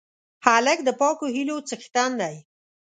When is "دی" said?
2.21-2.35